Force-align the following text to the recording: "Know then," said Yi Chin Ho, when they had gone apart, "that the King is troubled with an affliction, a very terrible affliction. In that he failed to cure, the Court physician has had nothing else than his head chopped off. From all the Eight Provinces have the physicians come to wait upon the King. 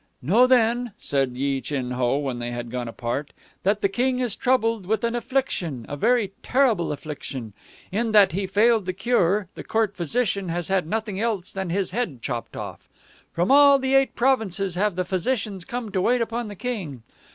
"Know 0.19 0.47
then," 0.47 0.93
said 0.97 1.37
Yi 1.37 1.61
Chin 1.61 1.91
Ho, 1.91 2.17
when 2.17 2.39
they 2.39 2.49
had 2.49 2.71
gone 2.71 2.87
apart, 2.87 3.33
"that 3.61 3.81
the 3.81 3.87
King 3.87 4.17
is 4.17 4.35
troubled 4.35 4.87
with 4.87 5.03
an 5.03 5.13
affliction, 5.13 5.85
a 5.87 5.95
very 5.95 6.31
terrible 6.41 6.91
affliction. 6.91 7.53
In 7.91 8.11
that 8.11 8.31
he 8.31 8.47
failed 8.47 8.87
to 8.87 8.93
cure, 8.93 9.47
the 9.53 9.63
Court 9.63 9.95
physician 9.95 10.49
has 10.49 10.69
had 10.69 10.87
nothing 10.87 11.19
else 11.19 11.51
than 11.51 11.69
his 11.69 11.91
head 11.91 12.19
chopped 12.23 12.57
off. 12.57 12.89
From 13.31 13.51
all 13.51 13.77
the 13.77 13.93
Eight 13.93 14.15
Provinces 14.15 14.73
have 14.73 14.95
the 14.95 15.05
physicians 15.05 15.65
come 15.65 15.91
to 15.91 16.01
wait 16.01 16.19
upon 16.21 16.47
the 16.47 16.55
King. 16.55 17.03